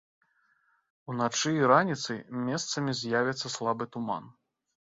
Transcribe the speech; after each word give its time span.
Уначы 1.13 1.51
і 1.57 1.69
раніцай 1.73 2.19
месцамі 2.49 2.91
з'явіцца 3.01 3.47
слабы 3.59 3.83
туман. 3.99 4.23